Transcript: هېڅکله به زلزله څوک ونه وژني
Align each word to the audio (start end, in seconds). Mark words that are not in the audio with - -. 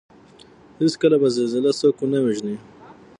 هېڅکله 0.81 1.15
به 1.21 1.27
زلزله 1.35 1.71
څوک 1.79 1.97
ونه 2.01 2.19
وژني 2.25 2.57